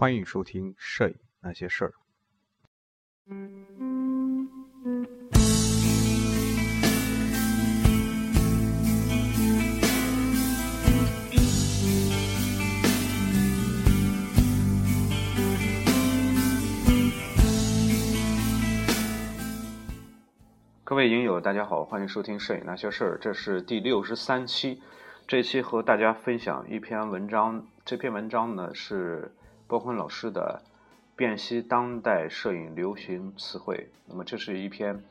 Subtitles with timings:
[0.00, 1.88] 欢迎收听《摄影那些事儿》。
[20.84, 24.80] 各位影友，大家好，欢迎收听《摄影那些事儿》，这是第六十三期。
[25.26, 29.32] 这期和大家分享一篇文章，这篇文章呢是
[29.68, 30.62] 包坤老师的
[31.14, 33.76] 《辨析当代摄影流行词汇》。
[34.06, 35.04] 那么这是一篇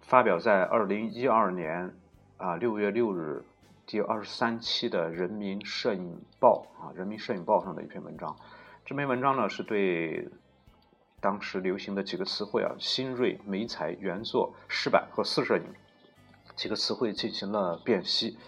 [0.00, 1.92] 发表在二零一二年
[2.36, 3.42] 啊六月六日
[3.86, 8.36] 第二十三期的《人民摄影报》啊《人民摄影报》上的一篇文章。
[8.84, 10.28] 这篇文章呢是对
[11.20, 15.64] 当时流行的几个词汇啊新锐、美彩、原作、湿版和四摄影
[16.54, 18.38] 几个词汇进行了辨析。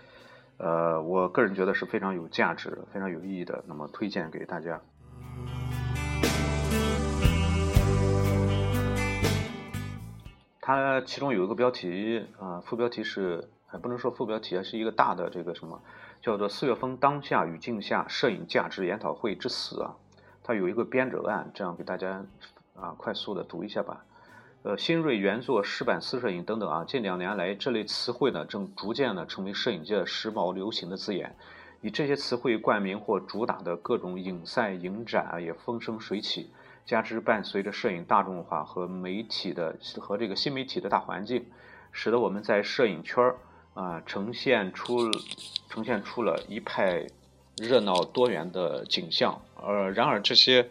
[0.59, 4.81] 呃，我个人觉得是非常有价值、非常有意义的，那么推荐给大家。
[10.61, 15.81] 它其中有一个标题，啊，副标题是，还不能说副标题啊，是一个大的这个什么，
[16.23, 19.95] 叫做“四月份当下语境下摄影价值研讨会之死”啊，
[20.43, 22.25] 它有一个编者案，这样给大家
[22.75, 24.05] 啊快速的读一下吧。
[24.63, 31.37] 呃，新锐原作、湿版四摄影等等啊，近两年来这类词汇呢，正逐渐的成为摄影界的时髦流行的字眼。
[31.83, 36.51] 以这些词汇冠名或主打的各种影赛、影展啊，也风生水起。
[36.85, 41.47] 加之伴随着摄影大众化和媒体的和这个新媒体的大环境，
[41.93, 43.37] 使得我们在摄影圈儿
[43.75, 45.09] 啊，呈现出
[45.69, 47.07] 呈现出了一派
[47.57, 49.41] 热闹多元的景象。
[49.63, 50.69] 呃，然而这些。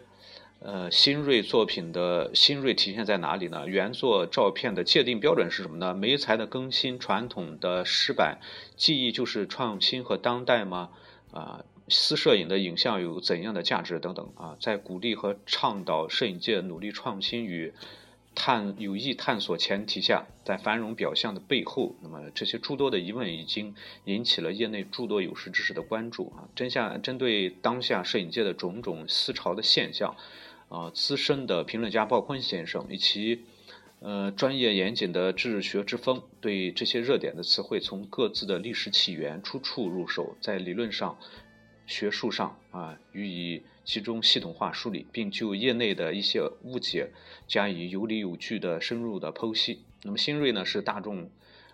[0.58, 3.68] 呃，新锐作品的新锐体现在哪里呢？
[3.68, 5.94] 原作照片的界定标准是什么呢？
[5.94, 8.38] 媒材的更新，传统的湿版
[8.74, 10.90] 记忆就是创新和当代吗？
[11.30, 14.56] 啊，私摄影的影像有怎样的价值等等啊？
[14.58, 17.72] 在鼓励和倡导摄影界努力创新与
[18.34, 23.74] 探有意探索前提下，在繁荣表象的背后，那么这些诸多的疑问已经
[24.04, 26.48] 引起了业内诸多有识之士的关注啊！
[26.56, 30.16] 针下针对当下摄影界的种种思潮的现象。
[30.76, 33.46] 啊，资深的评论家鲍坤先生以其
[34.00, 41.16] 呃专业严谨的治学之风，对这些热点的词汇从各自的历史起源出处入手，在理论上、
[41.86, 47.10] 学术上啊予以集中系统化梳理，并就业内的一些误解
[47.48, 49.80] 加以有理有据的深入的剖析。
[50.02, 51.30] 那么新锐呢，是大众。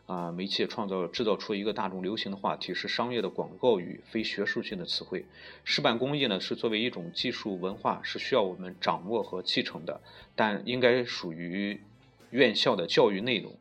[0.06, 5.24] 啊，媒介创造制造出一个大众流行的话题，是商业的广告语，非学术性的词汇。
[5.64, 10.00] 石板工艺呢，是作为一种技术文化，是需要我们掌握和继承的，
[10.34, 11.80] 但应该属于
[12.30, 13.54] 院校的教育内容。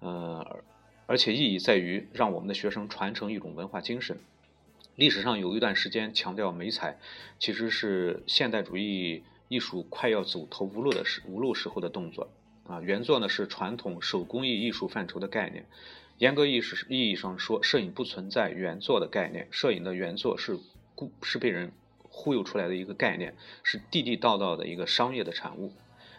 [0.00, 0.62] 呃，
[1.06, 4.18] 而且意义在于让我们的学生传承一种文化精神。
[4.94, 6.98] 历史上有一段时间强调美彩，
[7.38, 12.28] 其实是现代主义艺术快要走投无路的时无路时候的动作。
[12.68, 15.66] 啊，原作呢是传统手工艺艺术范畴的概念。
[16.18, 19.48] 严格意识意义上说，摄影不存在原作的概念。
[19.50, 20.58] 摄影的原作是
[20.94, 21.72] 故是被人
[22.08, 25.72] 忽悠出来的一个概念，是地地道道的一个商业的产物。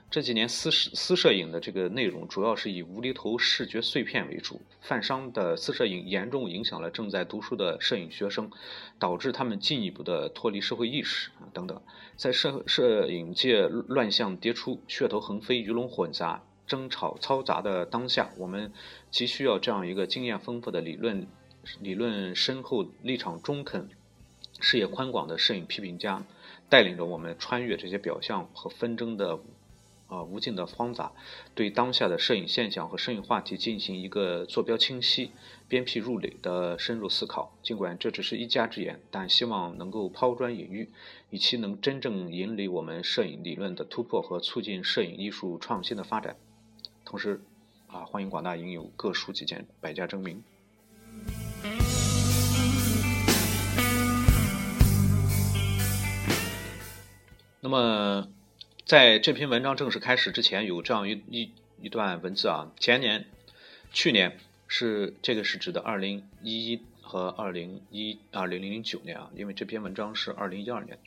[0.09, 8.49] 这几年私私摄影的这个内容主要是以无厘头视觉碎片为主，泛商的私摄影严重影响了正在读书的摄影学生，
[8.99, 11.81] 导致他们进一步的脱离社会意识啊等等。
[12.15, 18.71] 在摄摄影界乱象迭出、噱头横飞、鱼龙混杂、争吵嘈杂的当下，我们
[19.11, 21.27] 急需要这样一个经验丰富的理论、
[21.81, 23.89] 理论深厚、立场中肯、
[24.61, 26.23] 视野宽广的摄影批评家，
[26.69, 29.37] 带领着我们穿越这些表象和纷争的。
[30.07, 31.11] 啊，无尽的方法，
[31.53, 35.31] 对当下的摄影现象和摄影话题进行一个坐标清晰、
[35.67, 37.53] 鞭辟入里的深入思考。
[37.61, 40.89] 尽管这只是一家之言，但希望能够抛砖引玉，
[41.29, 46.37] 以期能真正引领我们摄影理论的突破和促进摄影艺术创新的发展。
[47.03, 47.41] 同时，
[47.87, 50.41] 啊，欢迎广大影友各抒己见，百家争鸣。
[57.59, 58.36] 那么。
[58.87, 61.51] 在这篇文章正式开始之前，有这样一一
[61.81, 62.71] 一段文字啊。
[62.79, 63.25] 前年、
[63.91, 64.39] 去年
[64.69, 70.97] 是这个是指的二零一一和二零一二零零九年啊，因为这篇文章是二零一二年。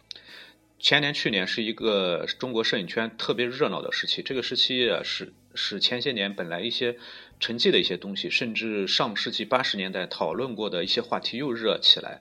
[0.79, 6.99] 前年、去年是一个中国摄影圈特别热闹的时期，这个时期啊，是使前些年本来一些
[7.39, 12.21] 沉寂的一些东西，甚至上世纪八十年代讨论过的一些话题又热起来。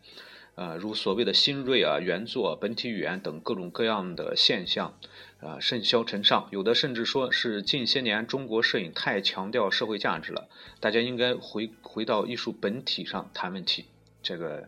[0.60, 4.94] 啊，如所谓的新锐啊、原作、本体语言等各种各样的现象，
[5.40, 6.50] 啊，甚嚣尘上。
[6.52, 10.50] 有的甚至说是近些年中国摄影太强调社会价值了，
[10.82, 13.86] 大家应该回回到艺术本体上谈问题。
[14.22, 14.68] 这个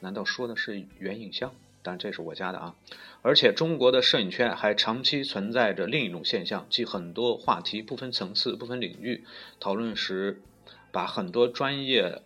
[0.00, 1.54] 难道说的是原影像？
[1.82, 2.76] 但这是我家的啊。
[3.22, 9.24] 而且中国的摄影圈还长期存在着另一种现象，即很多话题不分层次、不分领域
[9.58, 10.42] 讨论时，
[10.90, 12.20] 把很多专业、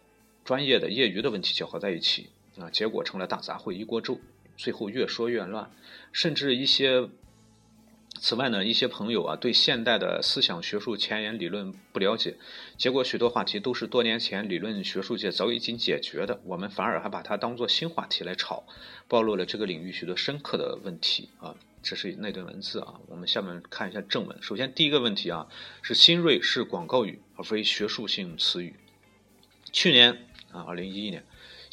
[0.44, 2.30] 专业的、业余的问题搅和在一起
[2.60, 4.20] 啊，结果成了大杂烩一锅粥，
[4.56, 5.70] 最后越说越乱，
[6.12, 7.08] 甚至一些。
[8.18, 12.38] 此外呢，一些朋友啊对现代的思想学术前沿理论不了解，
[12.78, 18.64] 结果许多话题都是多年前理论学术界早已经解决的，我们反而还把它当做新话题来炒，
[19.06, 21.54] 暴露了这个领域许多深刻的问题啊。
[21.82, 24.38] 这是那段文字啊，我们下面看一下正文。
[24.40, 25.46] 首先第一个问题啊，
[25.82, 28.74] 是新锐是广告语而非学术性词语。
[29.72, 31.22] 去年啊，二零一一年。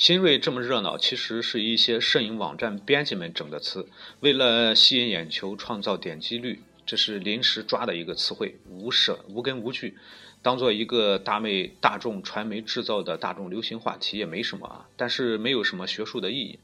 [0.03, 3.87] 新锐这么热闹，其实是一些摄影网站编辑们整的词，
[4.19, 9.97] 为了吸引眼球、创造点击率，这是临时抓的一个词汇，无舍无根无据，
[10.41, 16.59] 当做一个大媒大众传媒制造的大众流行话题也没什么啊，但是没有什么学术的意义。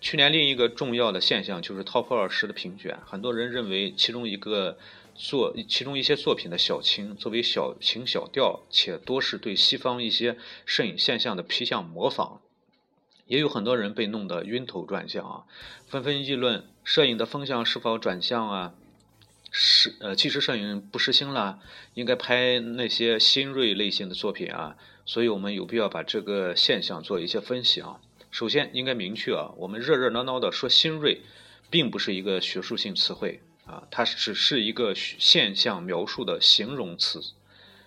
[0.00, 4.76] 去年另一个重要的现象就是 TOP 二十的评选，很多人认为其中一个
[5.14, 12.40] 作其中一些作品的小情作为小情小调，且多是对西方一些摄影现象的皮相模仿。
[13.30, 15.44] 也有很多人被弄得晕头转向啊，
[15.86, 18.74] 纷纷议论摄影的风向是否转向啊？
[19.52, 21.60] 是呃，纪实摄影不时兴了，
[21.94, 24.76] 应该拍那些新锐类型的作品啊。
[25.06, 28.00] 所以我们有必要把这个现象做一些分析啊。
[28.32, 31.20] 首先应该明确啊，我们热热闹闹的说新锐，
[31.70, 37.22] 并不是一个学术性词汇啊，它只是一个现象描述的形容词，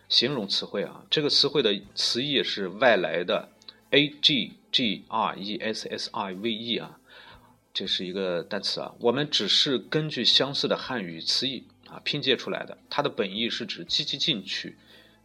[0.07, 1.03] 形容词汇啊。
[1.09, 3.49] 这个词汇的词义是外来的
[3.93, 4.53] ，a g。
[4.73, 6.97] G R E S S I V E 啊，
[7.75, 8.95] 这是一个单词啊。
[8.97, 12.75] 我们只是根据相似的汉语词义啊拼接出来的。
[12.89, 14.75] 它的本意是指积极进取、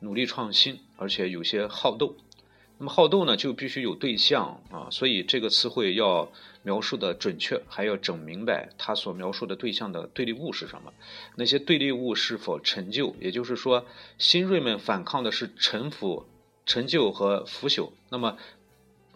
[0.01, 2.15] 努力创新，而且有些好斗。
[2.77, 4.89] 那么好斗呢，就必须有对象啊。
[4.91, 6.31] 所以这个词汇要
[6.63, 10.93] 描述的准确，还要整明白它所描述的对象的对立物是什么。
[11.37, 13.17] 那些对立物是否陈旧？
[13.19, 13.87] 也就是说，
[14.19, 16.27] 新锐们反抗的是陈腐、
[16.67, 17.93] 陈旧和腐朽。
[18.11, 18.37] 那么。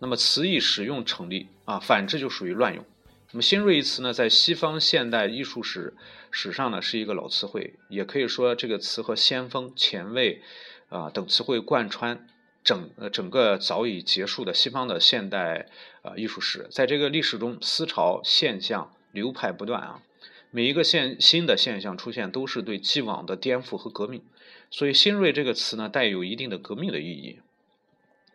[0.03, 2.85] 那么词义使用成立啊，反之就属于乱用。
[3.31, 5.95] 那么新锐一词呢，在西方现代艺术史
[6.33, 10.43] 史上呢是一个老词汇，也可以说这个词和先锋、前卫
[10.89, 12.27] 啊等词汇贯穿
[12.65, 15.69] 整呃整个早已结束的西方的现代
[16.03, 16.67] 啊艺术史。
[16.73, 20.03] 在这个历史中，思潮、现象、流派不断啊，
[20.51, 24.25] 每一个现新的现象出现，都是对既往的颠覆和革命。
[24.69, 27.39] 所以新锐这个词呢，带有一定的革命的意义。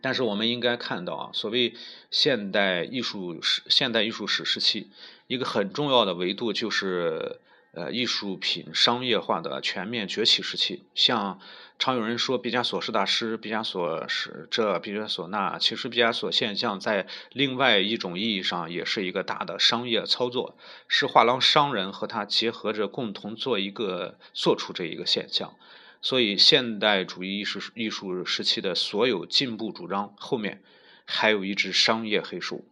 [0.01, 1.73] 但是我们应该看到啊，所谓
[2.11, 4.89] 现代艺术史、现代艺术史时期，
[5.27, 7.39] 一个很重要的维度就是，
[7.73, 10.85] 呃，艺术品商业化的全面崛起时期。
[10.93, 11.39] 像
[11.79, 20.57] 常有人说毕加索是大师，毕加索是这，毕加索那，其实毕加索现象在另外一种意义上也是一个大的商业操作，
[20.87, 25.55] 是画廊商人和他结合着共同做一个做出这一个现象。
[26.01, 30.61] 所以，现代主义艺术艺术时期的所有进步主张后面，
[31.05, 32.63] 还有一只商业黑手。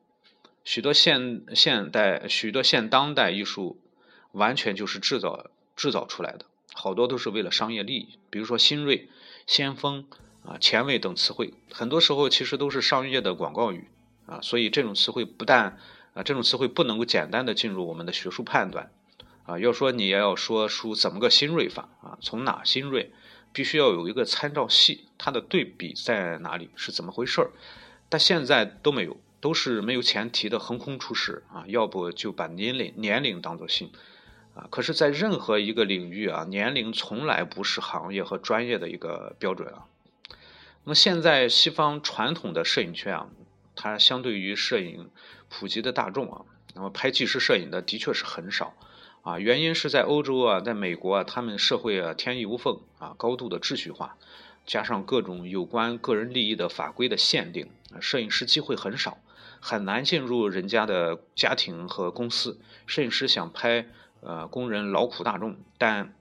[0.63, 3.79] 许多现现代、许多现当代艺术，
[4.31, 8.17] 完全就是制造制造出来的，好多都是为了商业利益。
[8.29, 9.09] 比如说“新锐
[9.45, 10.07] ”“先锋”
[10.45, 13.87] 啊“前卫”等词汇，很多时候其实都是商业的广告语
[14.25, 14.39] 啊。
[14.41, 15.77] 所以，这种词汇不但
[16.13, 18.91] 啊，这种词汇不能够简单的进入我们的学术判断。
[19.45, 22.17] 啊，要说你也要说出怎么个新锐法啊？
[22.19, 23.11] 从哪新锐，
[23.53, 27.51] 必须要有一个参照系，它的对比在哪里，是怎么回事儿？
[28.09, 31.63] 但现在都没有，都是没有前提的横空出世啊！
[31.67, 33.91] 要不就把年龄年龄当做新
[34.55, 34.67] 啊？
[34.71, 39.85] 可是，在任何一个领域啊，年龄从来不是行业和专业的一个标准啊。
[40.83, 43.27] 那么现在西方传统的摄影圈啊，
[43.75, 45.09] 它相对于摄影
[45.49, 46.41] 普及的大众啊，
[46.73, 48.75] 那么拍纪实摄影的的确是很少。
[49.25, 54.15] 啊，原因是在欧洲啊，在美国啊，他们社会啊天衣无缝啊，高度的秩序化，
[54.67, 57.67] 加上各种有关个人利益的法规的限定，
[57.99, 59.17] 摄影师机会很少，
[59.59, 62.59] 很难进入人家的家庭和公司。
[62.85, 63.87] 摄影师想拍
[64.21, 66.13] 呃工人劳苦大众，但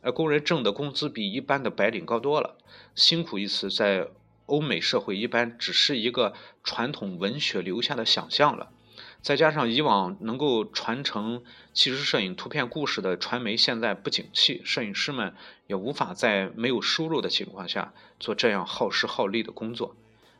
[0.00, 2.56] 呃工人挣的工资比一般的白领高多了。
[2.96, 4.08] 辛苦一词在
[4.46, 8.72] 欧美社会一般只是一个传统文学留下的想象了。
[9.22, 15.34] 再加上以往能够传承纪实摄影图片故事的传媒现在不景气，摄影师们
[15.66, 19.94] 也无法在没有收入的情况下做这样耗时耗力的工作。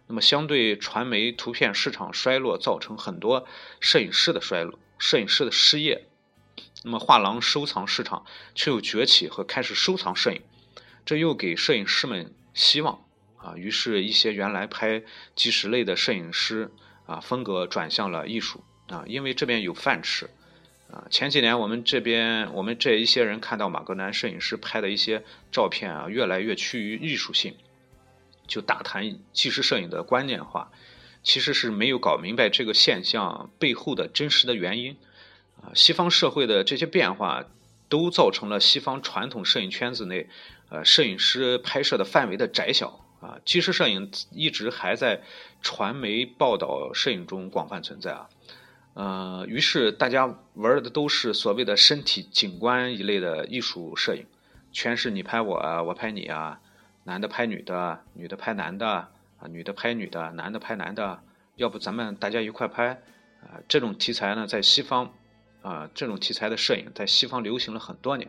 [0.06, 3.46] 那么，相对传媒图片市场衰落，造成很多
[3.78, 6.06] 摄影师的衰落、摄影师的失业。
[6.82, 10.40] 那么，画廊收藏市场却又崛起和开始收藏摄影，
[11.04, 13.04] 这又给摄影师们希望
[13.37, 13.54] 啊。
[13.56, 15.04] 于是，一些原来拍
[15.37, 16.72] 纪实类的摄影师
[17.06, 18.64] 啊，风格转向了艺术。
[18.90, 20.28] 啊，因为这边有饭吃。
[20.90, 27.54] 啊，前几年我们这边我们这一些人看到马格南摄影师拍的一些照片啊，越来越趋于艺术性，
[28.49, 30.73] 就大谈纪实摄影的观念化，
[31.23, 34.97] 其实是没有搞明白这个现象背后的真实的原因。
[35.62, 37.44] 啊，西方社会的这些变化，
[37.88, 40.28] 都造成了西方传统摄影圈子内，
[40.70, 43.06] 呃，摄影师拍摄的范围的窄小。
[43.20, 45.23] 啊，纪实摄影一直还在
[45.61, 48.28] 传媒报道摄影中广泛存在啊。
[48.94, 54.26] 呃，于是大家玩的都是所谓的身体景观一类的艺术摄影，
[54.73, 56.61] 全是你拍我啊，我拍你啊，
[57.04, 58.88] 男的拍女的，女的拍男的
[59.38, 61.23] 啊，女的拍女的，男的拍男的，
[61.54, 63.00] 要不咱们大家一块拍
[63.42, 63.62] 啊？
[63.68, 65.14] 这种题材呢，在西方
[65.62, 68.28] 啊，这种题材的摄影在西方流行了很多年，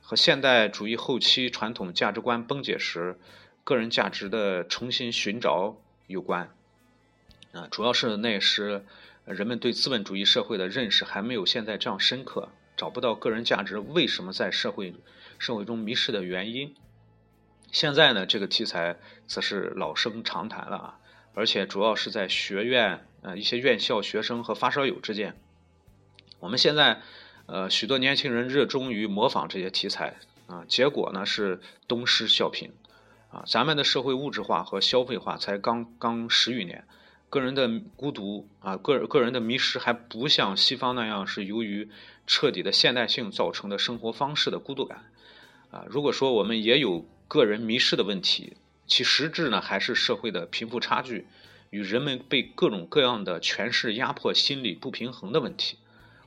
[0.00, 3.18] 和现代主义后期传统价值观崩解时
[3.64, 6.48] 个人价值的重新寻找有关
[7.52, 8.86] 啊，主要是那时。
[9.26, 14.94] 人们对资本主义社会的认识还没有现在这样深刻，找不到个人价值为什么在社会
[15.36, 16.76] 社会中迷失的原因。
[17.72, 20.98] 现在呢，这个题材则是老生常谈了啊，
[21.34, 25.36] 而且主要是在学院呃一些院校学生和发烧友之间。
[26.38, 27.02] 我们现在
[27.46, 32.70] 呃许多年轻人热衷于模仿这些题材啊，结果呢是东施效颦
[33.30, 33.42] 啊。
[33.48, 36.86] 咱们的社会物质化和消费化才刚刚十余年。
[37.28, 41.88] 个人的孤独啊，个个人的迷失还不像西方那样是由于
[42.26, 45.04] 彻底的现代性造成的生活方式的孤独感
[45.70, 45.84] 啊。
[45.88, 48.56] 如果说我们也有个人迷失的问题，
[48.86, 51.26] 其实质呢还是社会的贫富差距
[51.70, 55.76] 与人们被各种各样的权势压迫、心理不平衡的问题。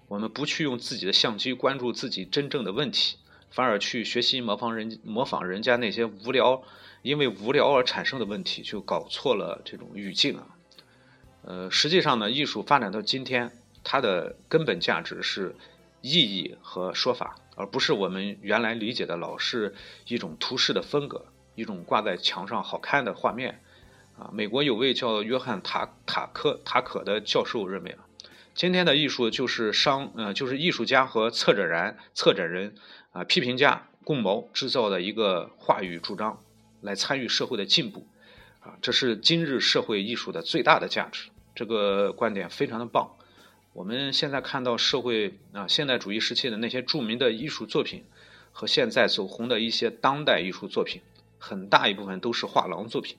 [0.09, 3.15] 我们不去用自己的相机关注自己真正的问题，
[3.49, 6.61] 反而去学习模仿人模仿人家那些无聊
[7.01, 10.47] 因为无聊而产生的问题，就搞错了这种语境啊。
[11.49, 13.51] 呃，实际上呢，艺术发展到今天，
[13.83, 15.55] 它的根本价值是
[15.99, 19.73] 意义和说法，而不是我们原来理解的老是
[20.05, 21.25] 一种图示的风格，
[21.55, 23.63] 一种挂在墙上好看的画面。
[24.19, 28.05] 啊，美国有位叫约翰塔塔克塔可的教授认为啊，
[28.53, 32.75] 今天的艺术就是商呃就是艺术家和策展人策展人
[33.11, 36.43] 啊批评家共谋制造的一个话语主张，
[36.81, 38.05] 来参与社会的进步。
[38.59, 41.28] 啊，这是今日社会艺术的最大的价值。
[41.55, 43.15] 这个观点非常的棒。
[43.73, 48.03] 我们现在看到社会啊，现代主义时期的那些著名的艺术作品，
[48.51, 51.01] 和现在走红的一些当代艺术作品，
[51.37, 53.17] 很大一部分都是画廊作品，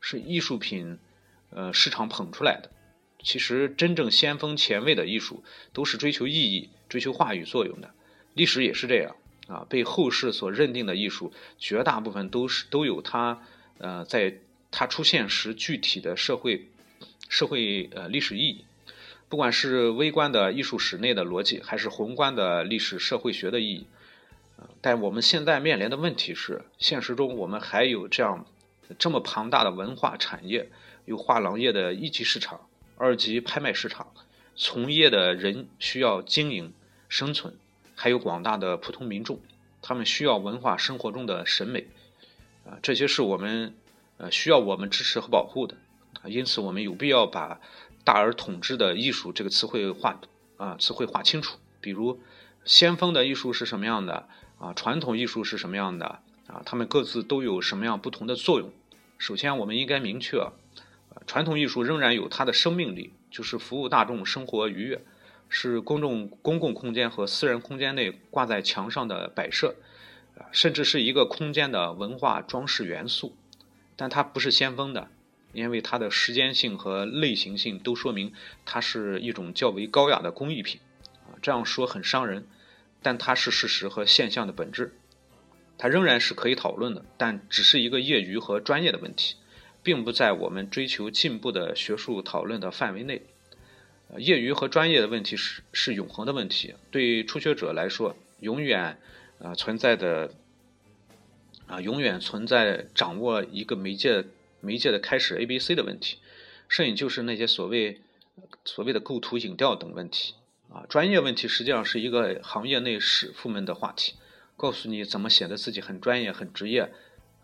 [0.00, 0.98] 是艺术品
[1.50, 2.70] 呃市场捧出来的。
[3.22, 5.42] 其实真正先锋前卫的艺术，
[5.72, 7.90] 都是追求意义、追求话语作用的。
[8.34, 9.16] 历史也是这样
[9.48, 13.42] 啊，被后世所认定的艺术，绝大部分都是都有它
[13.78, 14.38] 呃在。
[14.70, 16.68] 它出现时具体的社会、
[17.28, 18.64] 社会呃历史意义，
[19.28, 23.86] 不管是微观的艺术史内的逻辑，还是宏观的历史社会学的意义，
[24.80, 28.46] 但我们现在面临的问题是，现实中我们还有这样
[28.98, 30.70] 这么庞大的文化产业，
[31.04, 32.66] 有画廊业的一级市场、
[32.96, 34.12] 二级拍卖市场，
[34.56, 36.72] 从业的人需要经营
[37.08, 37.54] 生存，
[37.94, 39.38] 还有广大的普通民众，
[39.82, 41.86] 他们需要文化生活中的审美，
[42.64, 43.74] 啊，这些是我们。
[44.20, 45.76] 呃，需要我们支持和保护的，
[46.24, 47.60] 因此我们有必要把
[48.04, 50.20] “大而统之”的艺术这个词汇画
[50.56, 51.58] 啊，词汇画清楚。
[51.80, 52.20] 比如，
[52.64, 54.72] 先锋的艺术是什么样的啊？
[54.74, 56.62] 传统艺术是什么样的啊？
[56.66, 58.70] 他们各自都有什么样不同的作用？
[59.16, 60.50] 首先，我们应该明确，
[61.26, 65.00] 传统艺术仍然有它的生命力，就是服务大众生活愉悦，
[65.48, 69.76] 是公众公共空间和私人空间内挂在墙上的摆设，
[70.36, 73.36] 啊甚至是一个空间的文化装饰元素。
[73.96, 75.08] 但它不是先锋的，
[75.58, 78.32] 因为它的时间性和类型性都说明
[78.64, 80.80] 它是一种较为高雅的工艺品。
[81.26, 82.46] 啊，这样说很伤人，
[83.02, 84.96] 但它是事实和现象的本质。
[85.76, 89.36] 它仍然是可以讨论的，但只是一个业余和专业的问题，
[89.82, 93.22] 并不在我们追求进步的学术讨论的范围内。
[94.16, 98.98] 业余和专业的问题是是永恒的问题，对初学者来说，永远
[99.40, 100.32] 啊存在的。
[101.66, 104.24] 啊，永远存在掌握一个媒介
[104.60, 106.18] 媒介的开始 A、B、C 的问题。
[106.68, 108.02] 摄影就是那些所谓
[108.64, 110.34] 所谓的构图、影调等问题。
[110.70, 114.14] 啊，专业问题实际上是一个行业内使傅们的话题，
[114.56, 116.92] 告诉你怎么显得自己很专业、很职业。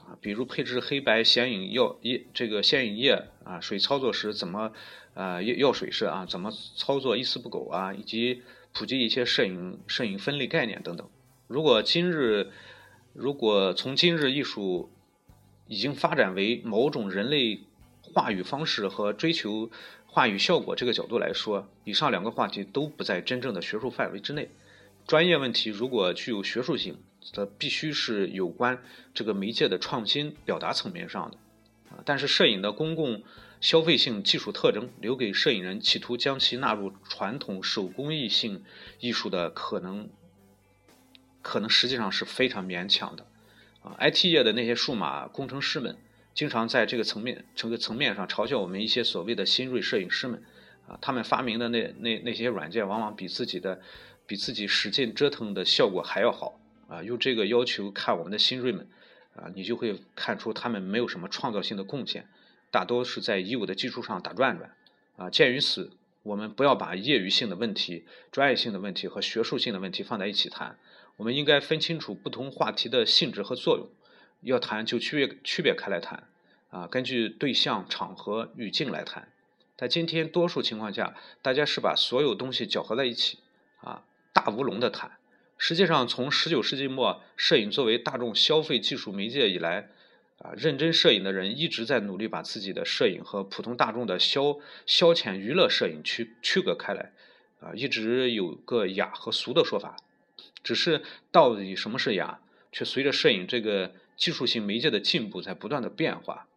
[0.07, 4.73] 啊，比如配置黑白显影药液，这个显影液啊，水操作时怎么
[5.15, 8.43] 呃药药水式啊，怎么操作一丝不苟啊，以及
[8.75, 11.09] 普及一些摄影摄影分类概念等等。
[11.47, 12.51] 如果今日
[13.15, 14.91] 如果从今日艺术
[15.67, 17.61] 已经发展为某种人类
[18.03, 19.71] 话语方式和追求
[20.07, 24.51] 话语效果这个角度来说，以上两个话题都不在真正的学术范围之内。
[25.07, 31.37] 专业问题如果具有学术性，则必须是有关这个媒介的创新表达层面上的。
[31.91, 33.23] 啊，但是摄影的公共
[33.61, 38.65] 消费性技术特征，留给摄影人企图将其纳入传统手工艺性
[39.01, 40.09] 艺术的可能，
[41.43, 43.27] 可能实际上是非常勉强的。
[43.85, 45.97] 啊，IT 业的那些数码工程师们，
[46.35, 50.43] 经常在这个层面、这个层面上嘲笑我们一些所谓的新锐摄影师们。
[50.87, 53.81] 啊，他们发明的那那那些软件，往往比自己的、
[54.27, 56.61] 比自己使劲折腾的效果还要好。
[56.89, 58.87] 啊，用这个要求看我们的新锐们，
[59.35, 62.27] 啊，你就会看出他们没有什么创造性的贡献，
[62.71, 64.75] 大多是在已有的基础上打转转。
[65.17, 65.91] 啊，鉴于此，
[66.23, 70.77] 我们不要把业余性的问题、专业性的问题和学术性的问题放在一起谈。
[71.17, 73.89] 我们应该分清楚不同话题的性质和作用，
[74.41, 76.29] 要谈就区别区别开来谈，
[76.71, 79.29] 啊，根据对象、场合、语境来谈。
[79.77, 83.39] 在今天多数情况下，大家是把所有东西搅和在一起，
[83.81, 85.13] 啊，大乌龙的谈。
[85.57, 89.91] 实际上，从19世纪末，摄影作为大众消费技术媒介以来，
[90.39, 97.13] 啊，认真摄影的人一直在努力把自己的摄影和普通大众的消消遣娱乐摄影区区隔开来，
[97.61, 99.97] 啊，一直有个雅和俗的说法。
[100.65, 102.41] 只是到底什么是雅，
[102.73, 106.49] 却随着摄影这个技术性媒介的进步在不断的变化。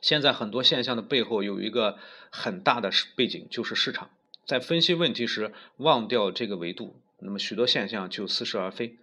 [0.00, 1.98] 现在很多现象的背后有一个
[2.30, 4.10] 很大的背景，就是市场。
[4.46, 8.96] 在分析问题时忘掉这个维度，那么许多现象就似是而非。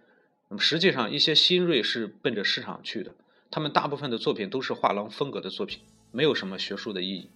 [0.48, 3.14] 那么实际上，一些新锐是奔着市场去的，
[3.50, 7.30] 他们大部分的作品都是画廊风格的作品，没有什么学术的意义，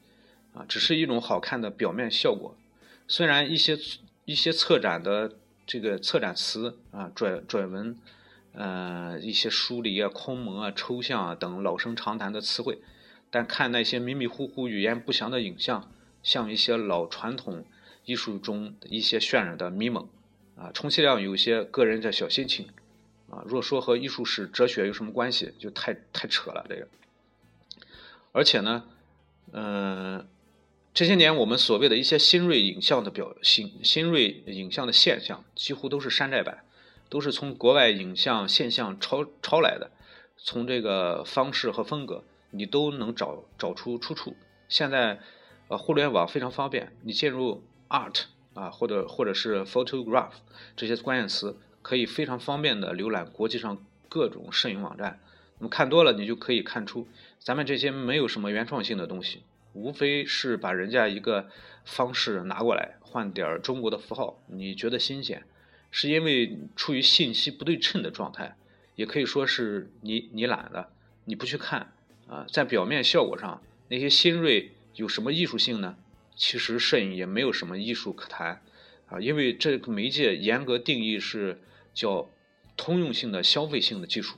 [0.52, 2.56] 啊，只是一种好看的表面效果。
[3.06, 3.78] 虽然一些
[4.24, 5.36] 一些策展的。
[5.72, 7.96] 这个策展词啊，转转文，
[8.52, 12.82] 呃，一些梳理啊、空蒙啊、抽象啊等老生常谈的词汇，
[13.30, 15.90] 但看那些迷迷糊糊、语言不详的影像，
[16.22, 17.64] 像一些老传统
[18.04, 20.06] 艺术中一些渲染的迷蒙
[20.56, 22.68] 啊，充其量有些个人的小心情
[23.30, 23.42] 啊。
[23.46, 26.86] 若说和艺术史、哲学有什么关系，就太太扯了这个。
[28.32, 28.84] 而且呢，
[29.52, 30.28] 嗯。
[30.94, 36.64] 这些年，我们所谓的一些新锐影像的表新新锐影像的现象，几乎都是山寨版，
[37.08, 39.90] 都是从国外影像现象抄抄来的。
[40.36, 44.36] 从这个方式和风格，你都能找找出出处。
[44.68, 45.20] 现在，
[45.68, 50.32] 呃，互联网非常方便，你进入 art 啊，或者或者是 photograph
[50.76, 55.20] 这些关键词，可以非常方便的浏览国际上各种摄影网站。
[55.58, 59.42] 那么看多了，你就可以看出，咱们这些没有什么原创性的东西。
[59.72, 61.48] 无非是把人家一个
[61.84, 65.42] 方式拿过来，换点中国的符号，你觉得新鲜，
[65.90, 68.56] 是因为处于信息不对称的状态，
[68.94, 70.90] 也可以说是你你懒了，
[71.24, 71.92] 你不去看
[72.28, 75.96] 啊，在表面效果上，那些新锐有什么艺术性呢？
[76.36, 78.62] 其实摄影也没有什么艺术可谈
[79.08, 81.60] 啊，因为这个媒介严格定义是
[81.94, 82.28] 叫
[82.76, 84.36] 通用性的消费性的技术。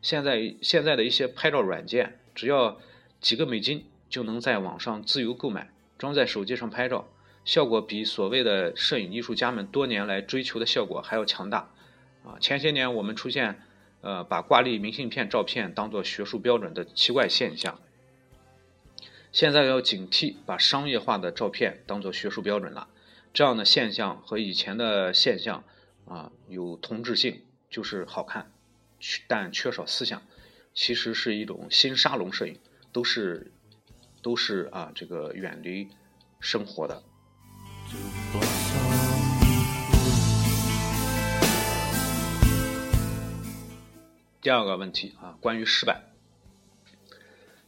[0.00, 2.80] 现在现在的一些拍照软件，只要
[3.20, 3.84] 几个美金。
[4.12, 7.08] 就能在网上自由购买，装在手机上拍照，
[7.46, 11.70] 效果比所谓的摄影艺术家们多年来追求的效果还要强大。
[12.22, 13.62] 啊，前些年我们出现，
[14.02, 17.80] 呃，把挂历明信片照片当做学术标准的奇怪现象。
[19.32, 22.88] 现在要警惕把商业化的照片当做学术标准了。
[23.32, 25.64] 这样的现象和以前的现象
[26.04, 28.52] 啊有同质性，就是好看，
[29.26, 30.20] 但缺少思想，
[30.74, 32.58] 其实是一种新沙龙摄影，
[32.92, 33.50] 都是。
[34.22, 35.88] 都是啊，这个远离
[36.40, 37.02] 生活的。
[44.40, 46.02] 第二个问题啊，关于失败。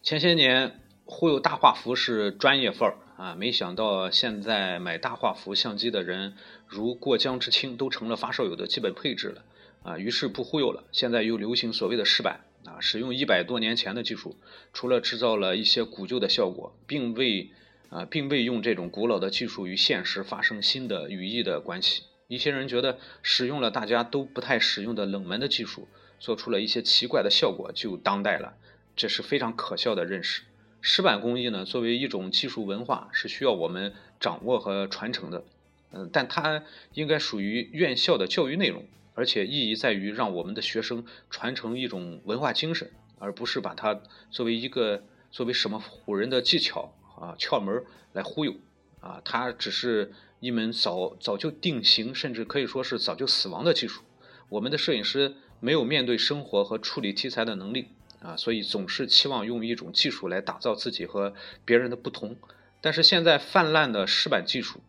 [0.02, 6.34] 前些年忽悠大画幅是专业范儿啊，没想到现在买大画幅相机的人
[6.66, 9.44] 如过江之青，都成了发烧友的基本配置了
[9.82, 9.98] 啊。
[9.98, 12.40] 于是不忽悠了，现在又流行所谓的失败。
[12.74, 14.36] 啊，使用一百多年前的技术，
[14.72, 17.50] 除了制造了一些古旧的效果，并未
[17.88, 22.02] 啊，并未用这种古老的技术与现实发生新的语义的关系。
[22.26, 25.86] 一些人觉得使用了大家都不太使用的冷门的技术，
[26.18, 28.54] 做出了一些奇怪的效果就当代了，
[28.96, 30.42] 这是非常可笑的认识。
[30.80, 35.44] 石板工艺呢，作为一种技术文化，是需要我们掌握和传承的，
[35.92, 38.84] 嗯，但它应该属于院校的教育内容。
[39.14, 44.00] 而且意义在于让我们的学生传承一种文化精神，而不是把它
[44.30, 48.54] 作为一个作为什么唬人的技巧啊窍门来忽悠
[49.00, 49.20] 啊。
[49.24, 54.02] 它只是一门早早就定型，甚至可以说是早就死亡的技术。
[54.48, 57.88] 我们的摄影师没有面对生活和处理题材的能力
[58.20, 62.36] 啊，所以总是期望用一种技术来打造自己和别人的不同。
[62.80, 64.80] 但是现在泛滥的湿版技术，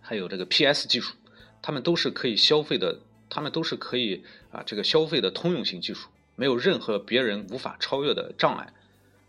[0.00, 1.16] 还有这个 PS 技术，
[1.60, 8.74] 他们都是可以消费的，他们都是可以啊这个消费的通用性技术，没有任何别人无法超越的障碍。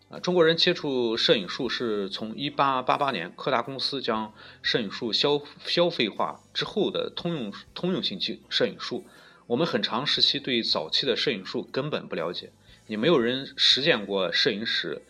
[0.10, 9.06] 啊，中国人接触摄影术是从1888年柯达公司将摄影术消消费化之后的通用通用性技摄影术。
[9.48, 12.52] 我们很长时期对早期的摄影术根本不了解，
[12.88, 15.02] 也没有人实践过摄影史，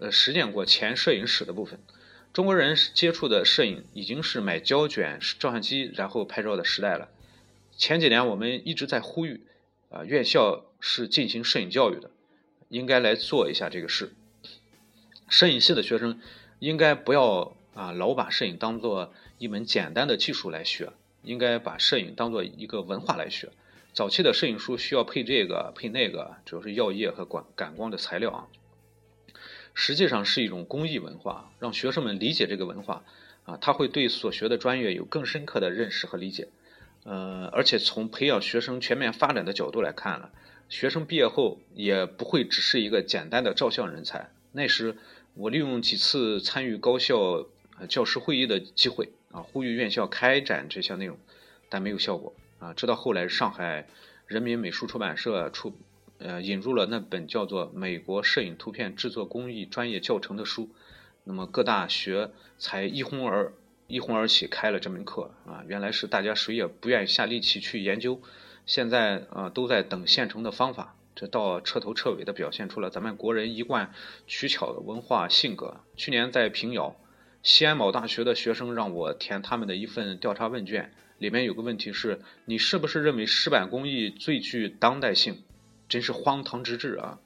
[0.00, 1.78] 呃，实践过前摄影史的部分。
[2.32, 7.08] 中国人接触的摄影已经是买胶卷照相机然后拍照的时代了。
[7.78, 9.46] 前几年我们一直在呼吁，
[9.88, 12.10] 啊，院校是进行摄影教育的，
[12.68, 14.12] 应该来做一下这个事。
[15.28, 16.20] 摄影系的学生
[16.58, 23.50] 应该不要啊，老把摄影当做一门简单的技术来学，应该把摄影当做一个文化来学。
[23.92, 28.48] 早期的摄影书需要配这个配那个，主要是药液和感感光的材料啊。
[29.72, 33.04] 实际上是一种工艺文化，让学生们理解这个文化
[33.44, 36.48] 啊，他会对所学的专业有更深刻的认识和理解。
[37.04, 40.30] 呃，而且从培养学生全面发展的角度来看了，
[40.68, 44.30] 学生毕业后也不会只是一个简单的照相人才。
[44.52, 44.96] 那时。
[45.34, 47.46] 我利用几次参与高校
[47.88, 51.16] 教师会议的机会啊，呼吁院校开展这项内容，
[51.68, 52.74] 但没有效果啊。
[52.74, 53.86] 直到后来，上海
[54.26, 55.72] 人民美术出版社出
[56.18, 60.70] 呃引入了那本叫做《美国摄影图片制作工艺专业教程》的书，
[61.22, 63.52] 那么各大学才一哄而
[63.88, 65.64] 一哄而起开了这门课啊。
[65.66, 68.20] 原来是大家谁也不愿意下力气去研究，
[68.66, 70.94] 现在啊都在等现成的方法。
[71.16, 73.92] 这倒彻头彻尾地表现出了咱们国人一贯
[74.28, 75.80] 取巧的文化性格。
[75.96, 76.94] 去年在平遥，
[77.42, 85.42] 西安某大学的学生让我填他们的一份调查问卷，里面有个问题是：你是不是认为石板工艺最具当代性？
[85.88, 87.18] 真是荒唐之至啊！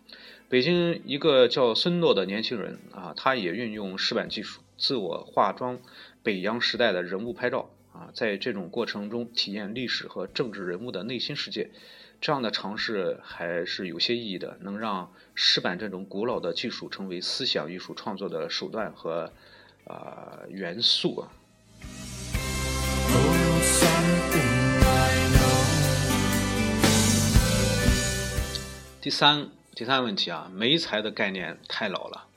[0.49, 5.81] 北京一个叫孙诺的年轻人啊，他也运用石板技术，自我化妆
[6.23, 11.71] 北洋时代的人物拍照啊，在这种过程中体验历史和政治人物的内心世界。
[12.21, 19.33] 这样的尝试还是有些意义的，能让石板这种古老的技术成为思想艺术创作的手段和
[19.85, 21.33] 啊元素啊。
[29.01, 32.29] 第三，第三个问题啊，媒材的概念太老了。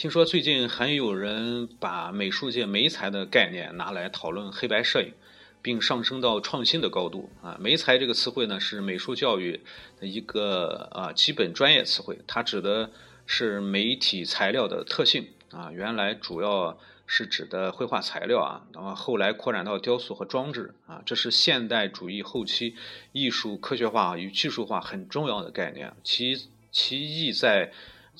[0.00, 5.12] 听说最近还有人把美术界媒材的概念拿来讨论黑白摄影。
[5.60, 7.54] 并上升到创新的高度啊！
[7.60, 9.60] 媒材这个词汇呢，是美术教育
[10.00, 12.90] 的一个啊基本专业词汇，它指的
[13.26, 15.70] 是媒体材料的特性啊。
[15.70, 21.02] 原来主要是指的绘画材料啊，然后后来扩展到雕塑和装置啊。
[21.04, 22.74] 这是现代主义后期
[23.12, 27.70] 艺术科学化与技术化很重要的概念，其其意在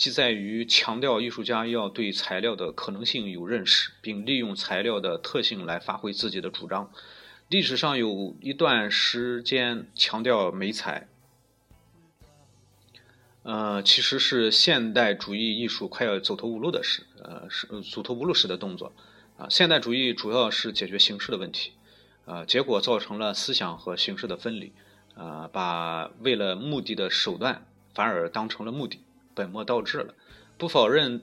[0.00, 6.90] 即在于强调艺术家要对材料的可能性有认识，并利用材料的特性来发挥自己的主张。
[7.48, 11.06] 历史上有一段时间强调美彩，
[13.42, 18.94] 呃，其实是现代主义艺术快要走投无路的时，呃，是走投无路时的动作，
[19.36, 21.72] 啊，现代主义主要是解决形式的问题，
[22.24, 24.72] 啊，结果造成了思想和形式的分离，
[25.14, 28.98] 啊，把为了目的的手段反而当成了目的，
[29.34, 30.14] 本末倒置了。
[30.56, 31.22] 不否认，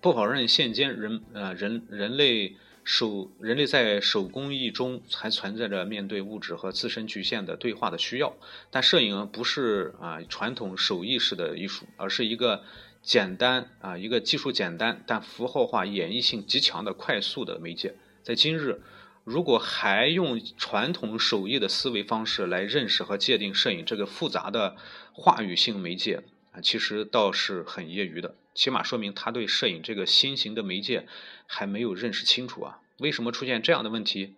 [0.00, 2.56] 不否认现今人，呃，人人类。
[2.84, 8.34] 手人类在手工艺中还存在着面对物质和自身局限的对话的需要，
[8.72, 12.64] 但摄影不是啊传统手艺式的艺术，而是一个
[13.00, 17.94] 简单啊一个技术简单但符号化演绎性极强的快速的媒介。
[18.24, 18.80] 在今日，
[19.22, 24.74] 如果还用传统手艺的思维方式来认识和界定摄影这个复杂的
[25.12, 28.36] 话语性媒介啊，其实倒是很业余的。
[28.54, 31.06] 起码说明他对摄影这个新型的媒介
[31.46, 32.80] 还没有认识清楚啊？
[32.98, 34.34] 为什么出现这样的问题？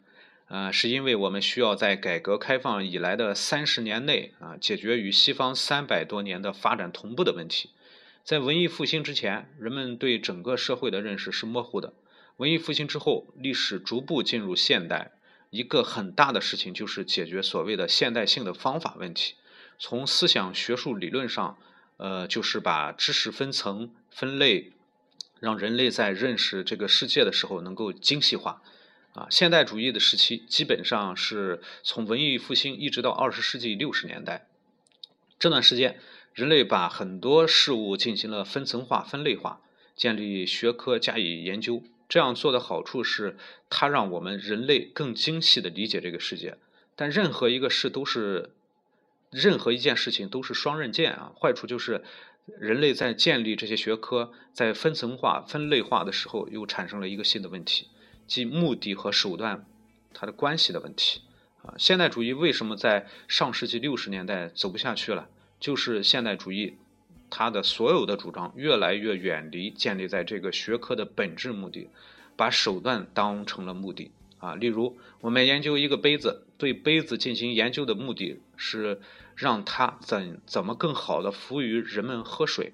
[0.46, 7.70] 啊，是因为我们需要在改革开放以来的三十年内啊，解决与西方三百多年的发展同步的问题。
[8.22, 11.94] 在文艺复兴之前，人们对整个社会的认识是模糊的；
[12.36, 15.10] 文艺复兴之后，历史逐步进入现代，
[15.50, 19.34] 一个很大的事情就是解决所谓的现代性的方法问题。
[19.78, 21.58] 从思想学术理论上。
[21.96, 24.72] 呃，就是把知识分层分类，
[25.40, 28.62] 让人类在认识这个世界的时候能够精细化。
[29.12, 34.48] 啊，现代主义的时期基本上是从文艺复兴一直到二十世纪六十年代，
[35.38, 36.00] 这段时间，
[36.32, 39.60] 人类把很多事物进行了分层化、分类化，
[39.94, 41.84] 建立学科加以研究。
[42.08, 43.38] 这样做的好处是，
[43.70, 46.58] 它让我们人类更精细的理解这个世界。
[46.96, 48.50] 但任何一个事都是。
[49.34, 52.04] 任何一件事情都是双刃剑啊，坏处就是
[52.58, 57.88] 人类在建立这些学科、在分层化、分类化的时候，又产生了一个新的问题，
[58.28, 59.66] 即目的和手段
[60.12, 61.22] 它的关系的问题。
[61.64, 65.28] 啊，现代主义为什么在上世纪六十年代走不下去了？
[65.58, 66.76] 就是现代主义
[67.28, 71.88] 它的所有的主张越来越远离建立在这个学科的本质目的，
[72.36, 74.12] 把手段当成了目的。
[74.38, 79.00] 啊，例如我们研究一个杯子，对杯子进行研究的目的是
[79.34, 82.72] 让它怎怎么更好的服务于人们喝水，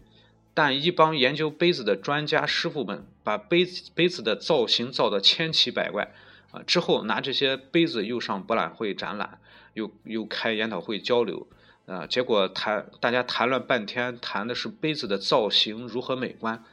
[0.55, 6.13] 但一帮研究杯子的专家师傅们把杯子杯子的造型造得千奇百怪，
[6.51, 9.39] 啊，之后拿这些杯子又上博览会展览，
[9.75, 11.47] 又又开研讨会交流，
[11.87, 16.65] 啊，结果谈大家谈了半天，谈的是杯子的造型如何美观，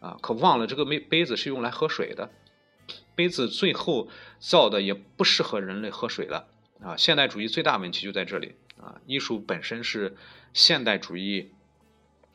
[0.00, 2.30] 啊，可忘了这个杯杯子是用来喝水的。
[3.14, 4.08] 杯子最后
[4.40, 6.48] 造的也不适合人类喝水了
[6.82, 6.96] 啊！
[6.96, 9.00] 现代主义最大问题就在这里啊！
[9.06, 10.14] 艺术本身是
[10.52, 11.50] 现代主义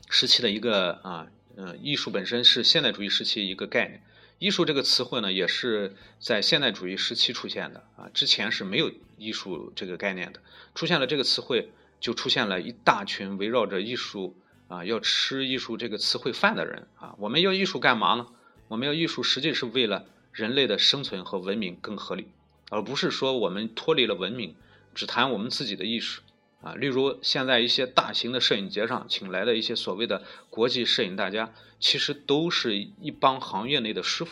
[0.09, 4.01] 时期的一个啊，呃，艺术本身是现代主义时期一个概念。
[4.39, 10.41] 艺术这个词汇呢，也是在现代主义时期出现的啊，之前是没有艺术这个概念的。
[10.73, 14.35] 出现了这个词汇，就出现了一大群围绕着艺术
[14.67, 17.15] 啊，要吃艺术这个词汇饭的人啊。
[17.19, 18.27] 我们要艺术干嘛呢？
[18.67, 20.05] 我们要艺术，实际是为了。
[20.31, 22.27] 人类的生存和文明更合理，
[22.69, 24.55] 而不是说我们脱离了文明，
[24.93, 26.21] 只谈我们自己的艺术
[26.61, 26.75] 啊。
[26.75, 34.31] 例如，现在一些大型的摄影节上请来的一些所谓的国际摄影大家，其实都是一帮行业内的师傅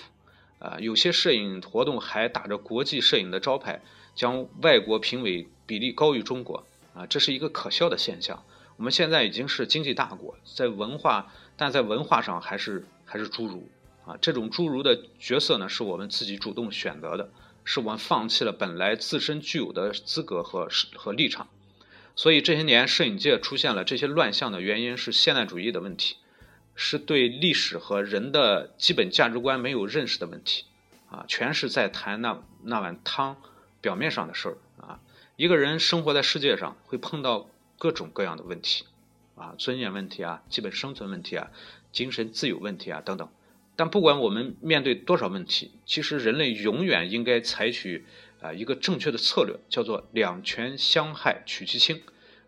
[0.59, 0.77] 啊。
[0.79, 3.81] 有些摄影活动还打着国际摄影的招牌，
[4.15, 8.43] 将外国评委比例高于中国啊，这是一个可笑的现象。
[8.75, 13.67] 我们现在已经是经济大国，在文化，但在文化上还是还是侏儒。
[14.05, 17.29] 啊，这种侏儒的角色呢，是我们自己主动选择的，
[17.65, 21.49] 是我们放弃了本来自身具有的资格和和立场。
[22.17, 26.17] 所以这些年摄影界出现了这些乱象的原因是现代主义的问题，
[26.75, 30.65] 是对历史和人的基本价值观没有认识的问题。
[31.09, 33.37] 啊，全是在谈那那碗汤
[33.79, 34.99] 表面上的事儿啊。
[35.37, 38.83] 一个人生活在世界上会碰到各种各样的问题，
[39.35, 41.49] 啊，尊严问题啊，基本生存问题啊，
[41.93, 43.29] 精神自由问题啊，等等。
[43.77, 48.03] 但不管我们面对多少问题，其实人类永远应该采取
[48.41, 52.01] 啊一个正确的策略，叫做两权相害取其轻，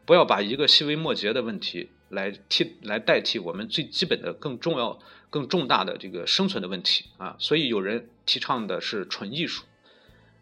[0.06, 5.00] 不要把一个细微末节的问题来替来代替我们最基本的、更重要、
[5.30, 7.36] 更重大的这个生存的问题啊。
[7.40, 9.64] 所以有人提倡的是纯艺术，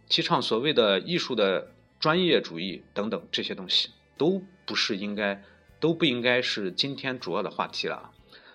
[0.09, 5.43] 提倡所谓的艺术的专业主义等等这些东西，都不是应该，
[5.79, 8.11] 都不应该是今天主要的话题了。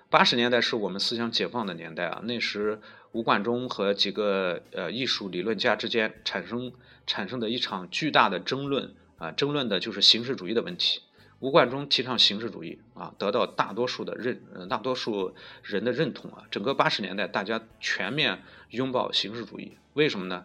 [0.09, 2.81] 八十年代是我们思想解放的年代啊，那时
[3.13, 6.73] 吴冠中和几个呃艺术理论家之间产生
[7.07, 11.03] 产生的一场巨大的争论啊，争论的就是形式主义的问题。
[11.41, 16.45] 吴冠中提倡形式主义啊，得到大多数的认呃大多数人的认同啊。
[16.51, 20.45] 整个八十年代，大家全面拥抱形式主义，为什么呢？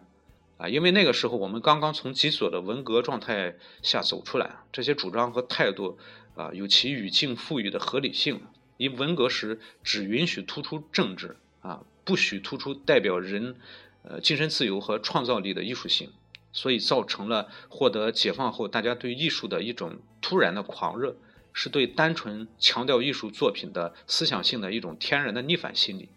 [0.58, 5.96] 啊，因为那个时候我们刚刚从极左的文革状态下走出来，这些主张和态度
[6.34, 8.40] 啊，有其语境赋予的合理性。
[8.76, 13.54] 因文革时只允许突出政治啊，不许突出代表人，
[14.02, 16.08] 呃，精神自由和创造力的艺术性，
[16.54, 21.14] 所以造成了获得解放后大家对艺术的一种突然的狂热，
[21.52, 26.08] 是对单纯强调艺术作品的思想性的一种天然的逆反心理，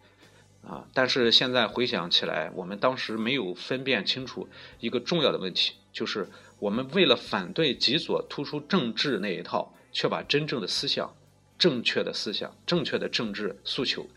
[0.66, 4.48] 啊，但是现在回想起来，我们当时没有分辨清楚
[4.80, 11.14] 一个重要的问题，就是我们为了反对极左突出政治那一套，却把真正的思想。
[11.60, 14.08] 正确的思想、正确的政治诉求，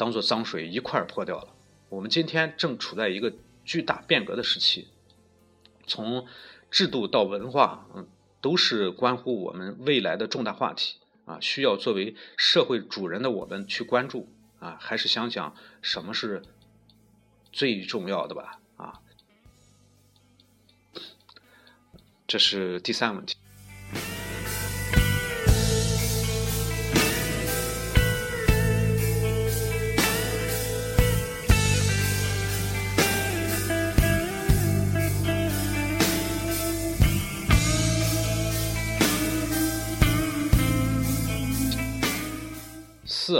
[0.00, 1.54] 当做脏水一块儿泼掉了。
[1.90, 3.34] 我们今天正处在一个
[3.66, 4.88] 巨大变革的时期，
[5.86, 6.26] 从
[6.70, 8.08] 制度到文化，嗯，
[8.40, 14.26] 都是关乎我们未来的重大话题啊，需要作为社会主人的我们去关注
[14.58, 14.78] 啊。
[14.80, 16.42] 还是想想什么是
[17.52, 19.02] 最重要的吧啊。
[22.26, 23.36] 这是第三个问题。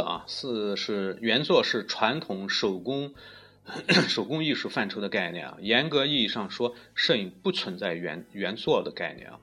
[0.02, 3.14] 啊，四是原作是传统手工
[4.08, 5.56] 手工艺术范畴的概念啊。
[5.60, 9.38] 严格意义上说，摄影不存在原原作的概念啊。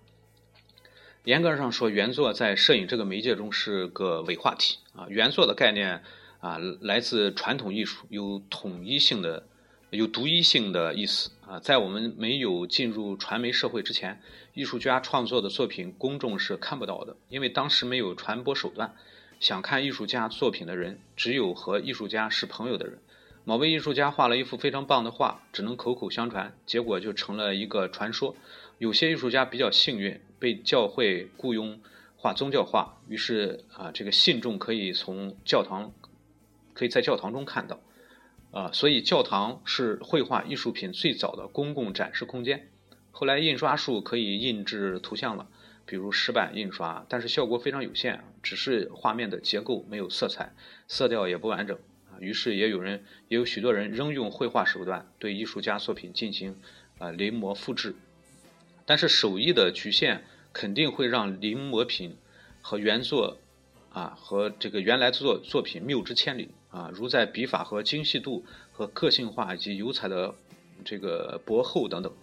[1.24, 5.08] 严格上说，原作在摄影这个媒介中是个伪话题啊。
[5.10, 6.02] 原作的概念
[6.40, 9.46] 啊，来自传统艺术，有统一性的、
[9.90, 11.60] 有独一性的意思啊。
[11.60, 14.22] 在我们没有进入传媒社会之前，
[14.54, 18.96] 艺术家创作的作品，公众是看不到的，因为当时没有传播手段。
[19.40, 23.00] 想看艺术家作品的人，只有和艺术家是朋友的人。
[23.44, 28.36] 某位艺术家画了一幅非常棒的画，只能口口相传，结果就成了一个传说。
[28.78, 31.80] 有些艺术家比较幸运，被教会雇佣
[32.18, 35.94] 画宗教画，于是啊，这个信众可以从教堂，
[36.74, 37.80] 可以在教堂中看到。
[38.52, 42.70] 啊，所以教堂是绘画艺术品最早的公共展示空间。
[43.12, 45.48] 后来印刷术可以印制图像了，
[45.88, 50.54] 比如石板印刷，但是效果非常有限，只是画面的结构没有色彩，
[50.88, 51.76] 色调也不完整
[52.12, 52.20] 啊。
[52.20, 56.56] 于是也有人，也有许多人仍用绘画手段对艺术家作品进行
[57.00, 57.96] 啊临摹复制。
[58.86, 62.18] 但是手艺的局限肯定会让临摹品
[62.62, 63.38] 和原作
[63.90, 66.52] 啊和这个原来作作品谬之千里。
[66.70, 70.36] 啊，如在笔法和精细度和个性化以及油彩的
[70.86, 72.14] 这个薄厚等等，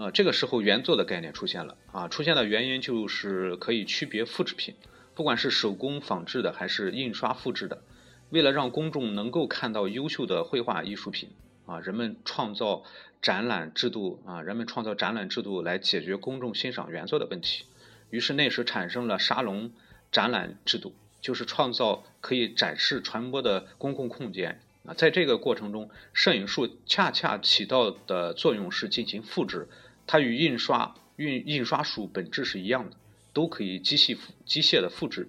[0.00, 4.74] 呃，这个时候原作的概念出现了啊，出现的原因就是可以区别复制品，
[5.14, 7.82] 不管是手工仿制的还是印刷复制的，
[8.30, 11.28] 为了让公众能够看到优秀的绘画艺术品
[11.66, 12.82] 啊，人们创造
[13.20, 17.66] 展览制度啊，人们创造展览制度来解决公众欣赏原作的问题，
[18.08, 19.70] 于是那时产生了沙龙
[20.10, 20.94] 展览制度。
[21.20, 29.68] 就是创造可以展示传播的公共空间啊，在这个过程中，摄影术恰恰起到的作用是进行复制，
[30.10, 32.96] 它与印刷印印刷术本质是一样的，
[33.32, 35.28] 都可以机器机械的复制。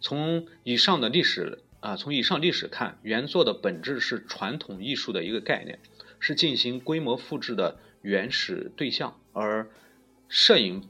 [0.00, 5.78] 从以上的历史啊，从以上历史看，原作的本质是传统艺术的一个概念，
[6.18, 9.68] 是进行规模复制的原始对象，而
[10.30, 10.88] 摄影。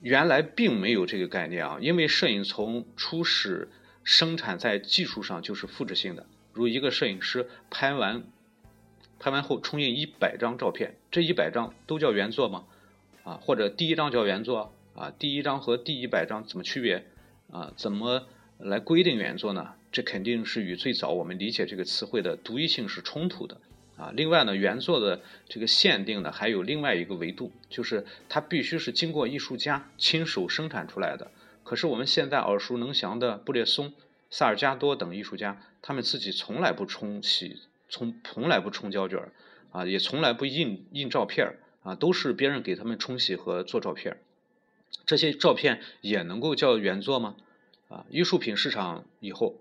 [0.00, 3.68] 原来并没有这个概念啊，因为摄影从初始
[4.04, 6.24] 生产在技术上就是复制性的。
[6.54, 8.24] 如一个摄影师拍完，
[9.18, 12.64] 拍完后冲印一百张照片，这一百张都叫原作吗？
[13.24, 15.12] 啊，或者第一张叫原作啊？
[15.18, 17.04] 第一张和第一百张怎么区别？
[17.50, 18.26] 啊，怎么
[18.58, 19.74] 来规定原作呢？
[19.90, 23.60] 这肯定是与最早我们理解这个词汇的独一性是冲突的。
[23.96, 31.30] 啊，另外呢，原作的这个限定呢，还有另外一个维度，就是它必须是经过艺术家亲手生产出来的。
[31.64, 33.94] 可是我们现在耳熟能详的布列松、
[34.28, 39.32] 萨尔加多等艺术家，他们自己从来不冲洗，从从来不冲胶卷
[39.70, 44.20] 啊，也从来不印印照片啊，都是别人给他们冲洗和做照片
[45.04, 47.36] 这些照片也能够叫原作吗？
[47.88, 49.56] 啊，艺术品市场以后。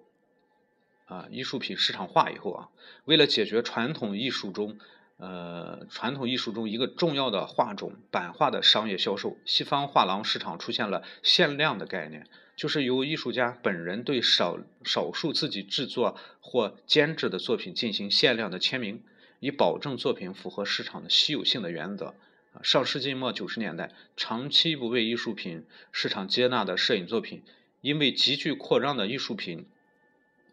[1.07, 2.69] 啊，艺术品市场化以后啊，
[3.03, 4.79] 为了解决传统艺术中，
[5.27, 19.01] 呃，传统艺术中一个重要的画种版画的商业销售，西方画廊市场出现了限量的概念，就是由艺术家本人对少少数自己制作或监制的作品进行限量的签名，
[19.39, 22.13] 以保证作品符合市场的稀有性的原则。
[22.61, 27.41] 上世纪末九十年代，长期不被艺术品市场接纳的摄影作品，
[27.81, 29.65] 因为急剧扩张的艺术品。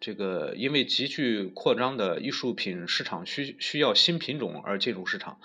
[0.02, 5.38] 这个因为急剧扩张的艺术品市场需需要新品种而进入市场，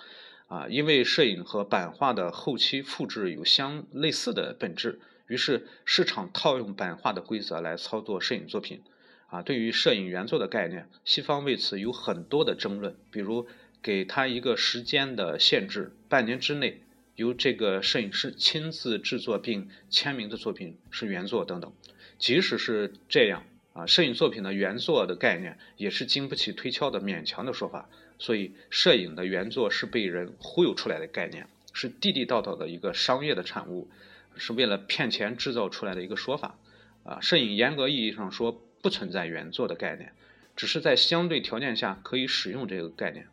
[0.48, 8.82] 啊，因为摄影和版画的后期复制有相类似的本质，于是市场套用版画的规则来操作摄影作品，
[9.28, 13.46] 啊，对于摄影原作的概念，西方为此有很多的争论，比如
[13.80, 16.82] 给他一个时间的限制，半年之内
[17.14, 21.72] 由这个摄影师亲自制作并签名的作品是原作等等，
[22.18, 23.44] 即使是这样。
[23.78, 27.88] 啊，摄影作品的原作的概念也是经不起推敲的勉强的说法，
[28.18, 33.88] 所以摄影的原作是被人忽悠出来的概念，是地地道道的一个商业的产物，
[34.36, 36.58] 是为了骗钱制造出来的一个说法。
[37.04, 40.12] 啊，摄影严格意义上说不存在原作的概念，
[40.56, 43.28] 只是在相对条件下可以使用这个概念。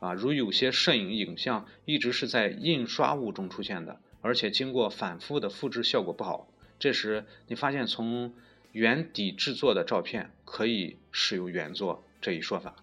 [0.00, 6.48] 啊，如有些摄影影像一直是在印刷物中出现的，而且经过反复的复制效果不好，
[6.80, 8.34] 这时你发现从。
[8.74, 12.74] 原底制作的照片可以使用原作这一说法。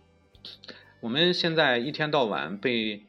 [1.01, 3.03] 我们现在一天到晚被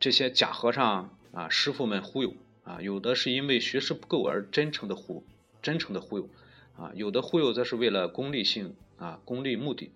[0.00, 5.26] 这些假和尚啊师傅们忽悠啊，有的是因为学识不够而真诚的忽
[5.60, 6.30] 真诚的忽悠
[6.74, 9.90] 啊，有的忽悠则是为了功利性啊功利目的。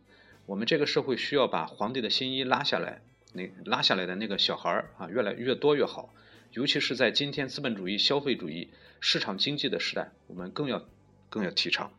[0.44, 3.00] 我们这个社会需要把皇帝的新衣拉下来，
[3.32, 6.12] 那拉下来的那个小孩儿啊越来越多越好，
[6.52, 8.68] 尤其是在今天资本主义消费主义
[9.00, 10.84] 市场经济的时代，我们更要
[11.30, 11.90] 更要提倡。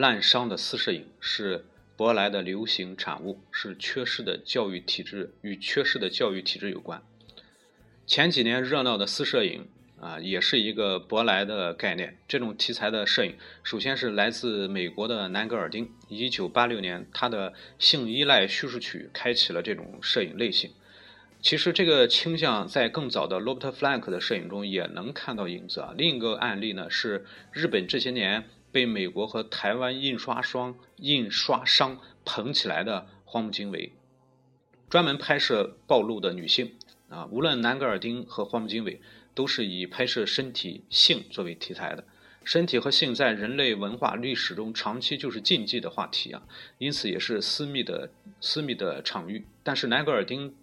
[0.00, 7.02] 滥觞的私摄影是舶来的流行产物，是缺失的教育体制与缺失的教育体制有关。
[8.06, 9.68] 前几年热闹的私摄影
[10.00, 12.16] 啊，也是一个舶来的概念。
[12.26, 15.90] 这种题材的摄影，首先是来自美国的南格尔丁。
[16.08, 20.70] 一九八六年，他的《性依赖叙事曲》开启了这种摄影类型。
[21.42, 25.92] 其实这个倾向在更早的 Robert Frank 的摄影中也能看到影子啊。
[25.94, 33.92] 另一个案例呢是日本这些年被美国和台湾印刷商印刷商捧起来的荒木经惟，
[34.88, 36.74] 专门拍摄暴露的女性
[37.08, 37.26] 啊。
[37.30, 39.00] 无论南格尔丁和荒木经惟，
[39.34, 42.04] 都是以拍摄身体性作为题材的。
[42.44, 46.42] 身体和性在人类文化历史中长期就是禁忌的话题啊，
[46.78, 48.10] 因此也是私密的
[48.40, 49.44] 私密的场域。
[49.62, 50.54] 但是南格尔丁。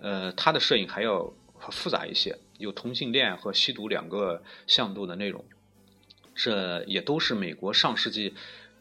[0.00, 1.32] 呃，他的摄影还要
[1.72, 5.44] 复杂一些，有同性恋和吸毒两个向度的内容，
[6.38, 8.34] 这也都是美国上世纪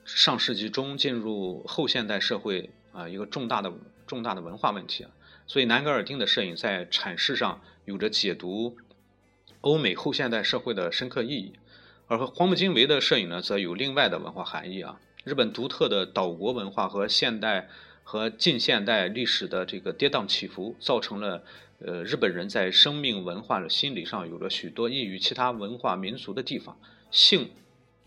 [0.06, 3.74] 上世纪中进入后现代社会啊一个重大的
[4.06, 5.10] 重大的文化问题啊。
[5.48, 8.78] 所以南格尔丁的摄影在阐释上有着解读
[9.62, 11.54] 欧美后现代社会的深刻意义，
[12.08, 15.00] 而和荒木经惟的摄影呢，则有另外的文化含义啊。
[15.24, 17.68] 日本独特的岛国文化和现代。
[18.10, 21.44] 和近现代历史的这个跌宕起伏，造成了
[21.80, 26.80] 呃日本人在生命文化的心理上有了许多异于其他文化民族的地方。
[27.12, 27.52] 性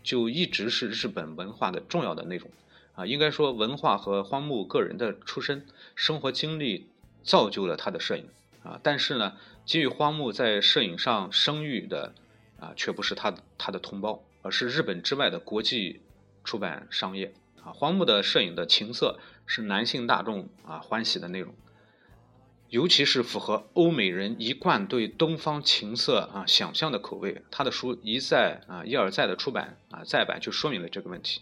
[0.03, 2.49] 就一直是日本文化的重要的内容
[2.95, 6.87] 啊，应该说文化和荒木个人的出身、生活经历
[7.23, 8.25] 造就了他的摄影
[8.63, 8.79] 啊。
[8.81, 12.13] 但是呢，给予荒木在摄影上声誉的
[12.59, 16.01] 啊，却不是他他的同胞，而是日本之外的国际
[16.43, 17.33] 出版商业
[17.63, 17.71] 啊。
[17.71, 19.19] 荒木的摄影的情色。
[19.47, 21.53] 是男性大众啊欢喜的内容，
[22.71, 27.41] 尤其是符合欧美人一贯对东方情色啊想象的口味。
[27.51, 31.41] 他的书一再啊一而再的出版啊再版，就说明了这个问题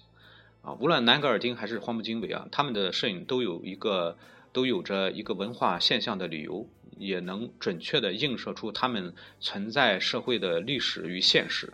[0.63, 0.73] 啊。
[0.79, 4.17] 无论南格尔丁还是荒木经惟啊，他们的摄影都有一个
[4.51, 6.67] 都有着一个文化现象的理由，
[6.97, 11.71] 也能准确的映射出他们存在社会的历史与现实。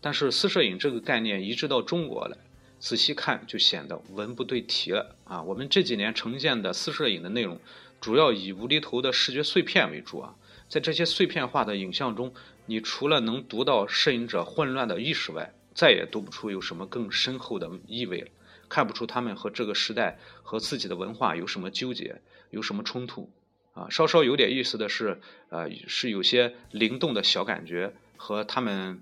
[0.00, 2.36] 但是私摄影这个概念移植到中国来。
[2.78, 5.42] 仔细看就显得文不对题了啊！
[5.42, 7.58] 我们这几年呈现的私摄影的内容，
[8.00, 10.34] 主要以无厘头的视觉碎片为主啊。
[10.68, 12.34] 在这些碎片化的影像中，
[12.66, 18.28] 你除了能读到摄影者混乱的意识外，再也读不出有什么更深厚的意味了。
[18.68, 22.20] 看不出他们和这个时代和自己的文化有什么纠结，
[22.50, 23.30] 有什么冲突
[23.74, 23.88] 啊？
[23.90, 25.20] 稍稍有点意思的是，
[25.50, 29.00] 呃，是有些灵动的小感觉和他们。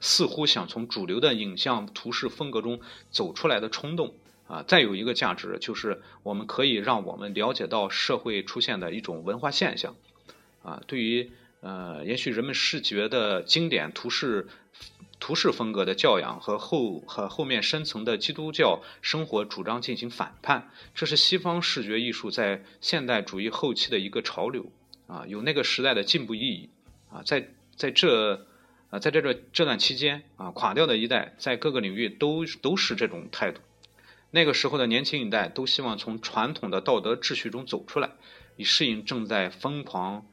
[0.00, 2.80] 似乎想从主流的影像图式风格中
[3.10, 4.14] 走出来的冲动
[4.48, 9.96] 啊，再有一个价值就是我们可以让我们了解到社会出现的一种文化现象
[10.62, 10.82] 啊。
[10.86, 11.30] 对于
[11.60, 14.46] 呃延续人们视觉的经典图式
[15.18, 24.70] 图式风格的教养和后和后面深层的基督教生活主张进行反叛，这是西方视觉艺术在现代主义后期的一个潮流
[25.06, 26.70] 啊，有那个时代的进步意义
[27.10, 28.46] 啊，在在这。
[28.88, 33.60] 啊，在这个这段期间啊，垮掉的一代在各个领域都都是这种态度。
[34.36, 38.10] 那个时候的年轻一代都希望从传统的道德秩序中走出来，
[38.58, 40.26] 以适应正在疯狂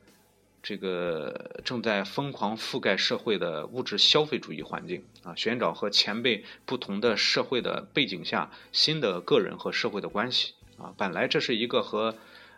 [0.62, 10.93] 这个正在疯狂覆盖社会的物质消费主义环境啊，寻找和前辈不同的社会的背景下新的个人和社会的关系啊。
[10.97, 12.18] 本来这是一个和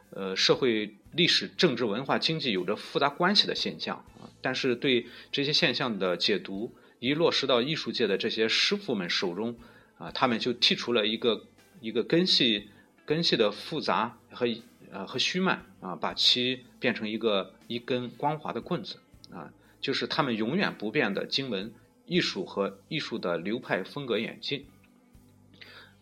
[0.10, 4.34] 呃社会历史、政治、文化、经济有着复杂关系的现象啊。
[4.41, 9.56] 但是对这些现象的解读一落实到艺术界的这些师傅们手中，
[9.98, 11.46] 啊，他们就剔除了一个
[11.80, 12.70] 一个根系
[13.06, 14.48] 根系的复杂和
[14.91, 18.98] 呃和虚慢啊，把其变成一个一根光滑的棍子
[19.32, 21.74] 啊，就是他们永远不变的经文
[22.06, 24.66] 艺术和艺术的流派风格演进。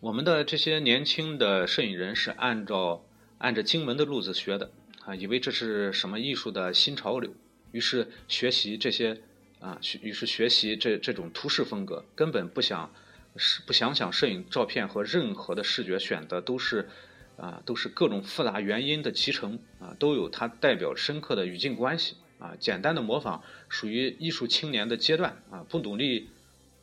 [0.00, 3.04] 我们的这些年轻的摄影人是按照
[3.38, 4.70] 按着经文的路子学的
[5.04, 7.32] 啊，以为这是什么艺术的新潮流。
[7.72, 9.20] 于是学习这些，
[9.60, 12.92] 啊，于是学习这这种图式风格，根本不想，
[13.36, 16.88] 是不想想摄影照片和任何的视觉选择都是，
[17.36, 26.28] 啊，都是各种复杂原因的集成，啊，都有它代表深刻的语境关系，啊，简单的模仿属于艺术青年的阶段，啊，不努力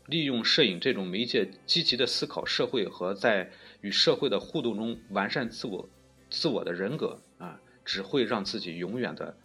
[0.07, 5.87] 利用摄影这种媒介积极的思考社会和在与社会的互动中完善自我，
[6.29, 9.37] 自我的人格，啊，只会让自己永远的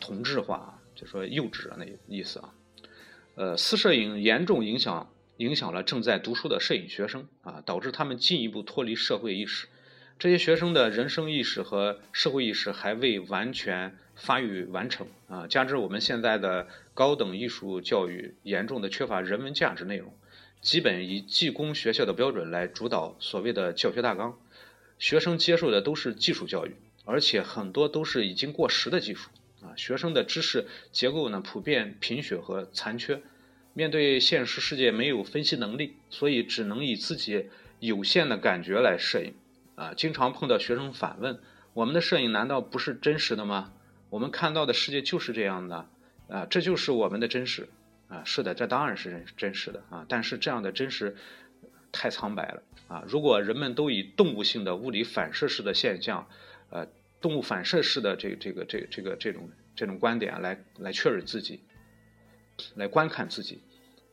[0.00, 0.80] 同质化。
[0.94, 2.54] 就说幼稚那意思啊，
[3.34, 9.66] 呃，私摄影严重影响影响了正在读书的摄影学生啊，导致他们进一步脱离社会意识。
[10.18, 20.14] 这些学生的人生意识和社会意识还未完全发育完成啊，加之我们现在的高等艺术教育严重的缺乏人文价值内容，
[20.62, 24.38] 基本以技工学校的标准来主导所谓的教学大纲，
[24.98, 26.74] 学生接受的都是技术教育，
[27.04, 29.28] 而且很多都是已经过时的技术。
[29.60, 33.20] 啊，学生的知识结构呢普遍贫血和残缺，
[33.76, 39.34] 面对现实世界没有分析能力，所以只能以自己有限的感觉来摄影。
[39.74, 41.38] 啊，经常碰到学生反问
[41.74, 43.74] ：“我们的摄影难道不是真实的吗？”
[44.08, 45.86] 我们看到的世界就是这样的
[46.26, 47.68] 啊，这就是我们的真实
[48.08, 48.24] 啊。
[48.24, 50.06] 是的，这当然是真真实的啊。
[50.08, 51.14] 但是这样的真实
[51.92, 53.04] 太苍白了啊。
[53.06, 56.26] 如果人们都以动物性的物理反射式的现象，
[56.70, 56.88] 呃，
[57.20, 61.60] 动物反射式的这这个这这个这种这种观点来来确认自己，
[62.74, 63.60] 来观看自己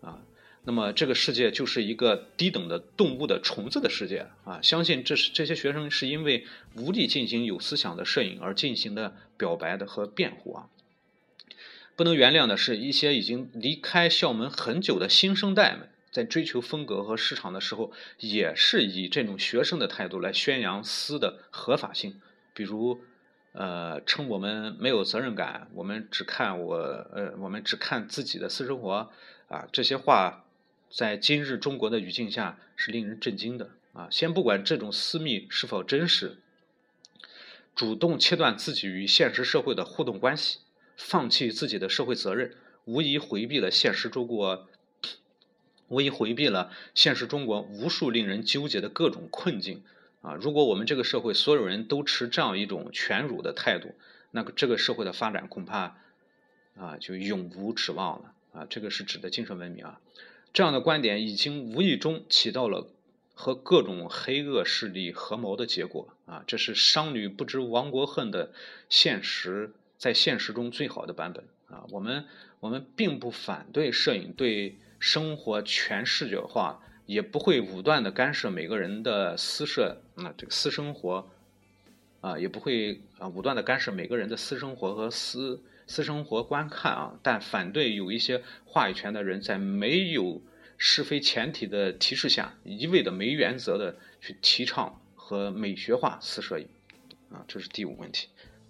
[0.04, 0.22] 啊。
[0.66, 4.62] 那么这个世界就是一个低等的动物的虫子的世界啊！
[4.62, 6.46] 相信这是这些学生是因为
[6.78, 10.70] 无力进行有思想的摄影而进行的表白的和辩护啊！
[11.98, 22.22] 不能原谅的是一些已经离开校门很久的新生代们，在追求风格和市场的时候，也是以这种学生的态度来宣扬私的合法性，
[22.54, 23.02] 比如，
[23.52, 29.12] 呃，称我们没有责任感，我们只看我，呃，我们只看自己的私生活
[29.54, 30.40] 啊，这些话。
[30.96, 34.08] 在今日中国的语境下是令人震惊的啊！
[34.12, 36.38] 先不管这种私密是否真实，
[37.74, 40.60] 主动切断自己与现实社会的互动关系，
[40.96, 42.54] 放弃自己的社会责任，
[42.86, 44.68] 无疑回避了现实中国，
[45.88, 49.82] 无疑回避了现实中国无数令人纠结的各种困境
[50.22, 50.36] 啊！
[50.36, 53.96] 如果我们这个社会所有人都持这样一种全儒的态度，
[54.30, 55.98] 那个这个社会的发展恐怕
[56.78, 58.66] 啊就永无指望了啊！
[58.70, 60.00] 这个是指的精神文明啊！
[60.54, 62.88] 这样的观点已经无意中起到了
[63.34, 66.44] 和各种黑恶势力合谋的结果啊！
[66.46, 68.54] 这是商女不知亡国恨的
[68.90, 71.84] 现实，在现实中最好的版本啊！
[71.90, 72.26] 我们
[72.60, 81.28] 我们并不反对摄影对生活全视角化，也不会武断的干涉每个人的私设啊这个私生活
[82.22, 85.60] 啊，也不会啊武断的干涉每个人的私生活和私。
[85.94, 90.42] 私生活观看啊，但反对有一些话语权的人在没有
[90.76, 96.68] 是非前提的提示下，一味的没原则的去提倡和美学化私摄影，
[97.30, 98.30] 啊，这是第五问题，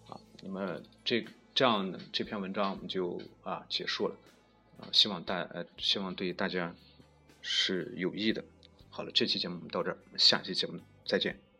[0.09, 4.15] 啊，那么这这样这篇文章我们就啊结束了，
[4.81, 6.75] 啊，希望大呃希望对大家
[7.41, 8.43] 是有益的。
[8.89, 11.52] 好了，这期节目我们到这儿，下期节目再见。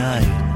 [0.00, 0.49] night